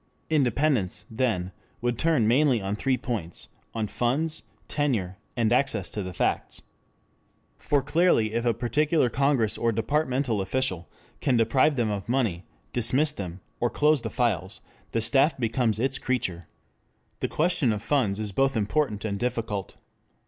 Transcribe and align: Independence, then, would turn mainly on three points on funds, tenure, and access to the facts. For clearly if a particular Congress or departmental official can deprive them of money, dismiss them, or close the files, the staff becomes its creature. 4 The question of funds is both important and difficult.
Independence, 0.31 1.05
then, 1.11 1.51
would 1.79 1.99
turn 1.99 2.27
mainly 2.27 2.59
on 2.59 2.75
three 2.75 2.97
points 2.97 3.49
on 3.75 3.85
funds, 3.85 4.41
tenure, 4.67 5.19
and 5.37 5.53
access 5.53 5.91
to 5.91 6.01
the 6.01 6.11
facts. 6.11 6.63
For 7.59 7.83
clearly 7.83 8.33
if 8.33 8.43
a 8.43 8.55
particular 8.55 9.11
Congress 9.11 9.59
or 9.59 9.71
departmental 9.71 10.41
official 10.41 10.89
can 11.19 11.37
deprive 11.37 11.75
them 11.75 11.91
of 11.91 12.09
money, 12.09 12.45
dismiss 12.73 13.13
them, 13.13 13.41
or 13.59 13.69
close 13.69 14.01
the 14.01 14.09
files, 14.09 14.59
the 14.91 15.01
staff 15.01 15.37
becomes 15.37 15.77
its 15.77 15.99
creature. 15.99 16.47
4 17.17 17.17
The 17.19 17.27
question 17.27 17.71
of 17.71 17.83
funds 17.83 18.19
is 18.19 18.31
both 18.31 18.57
important 18.57 19.05
and 19.05 19.19
difficult. 19.19 19.77